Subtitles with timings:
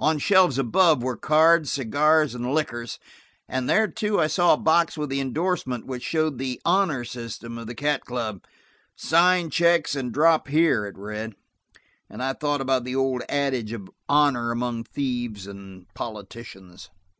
[0.00, 2.98] On shelves above were cards, cigars and liquors,
[3.48, 7.56] and there, too, I saw a box with an indorsement which showed the "honor system"
[7.56, 8.42] of the Cat Club.
[8.96, 11.36] "Sign checks and drop here," it read,
[12.08, 16.90] and I thought about the old adage of honor among thieves and politicians.